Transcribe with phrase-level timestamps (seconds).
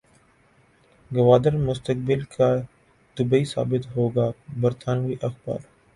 [1.11, 2.49] گوادر مستقبل کا
[3.17, 4.27] دبئی ثابت ہوگا
[4.61, 5.59] برطانوی اخبار